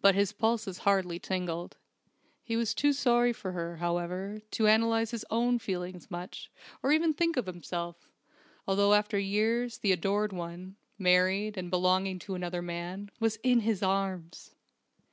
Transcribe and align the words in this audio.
But 0.00 0.14
his 0.14 0.30
pulses 0.30 0.78
hardly 0.86 1.18
tingled. 1.18 1.78
He 2.44 2.56
was 2.56 2.72
too 2.74 2.92
sorry 2.92 3.32
for 3.32 3.50
her, 3.50 3.78
however, 3.78 4.38
to 4.52 4.68
analyze 4.68 5.10
his 5.10 5.26
own 5.32 5.58
feelings 5.58 6.08
much, 6.12 6.48
or 6.80 6.92
even 6.92 7.12
think 7.12 7.36
of 7.36 7.46
himself, 7.46 8.08
although 8.68 8.94
after 8.94 9.18
years 9.18 9.78
the 9.78 9.90
Adored 9.90 10.32
One 10.32 10.76
married, 10.96 11.56
and 11.58 11.72
belonging 11.72 12.20
to 12.20 12.36
another 12.36 12.62
man 12.62 13.10
was 13.18 13.34
in 13.42 13.62
his 13.62 13.82
arms! 13.82 14.54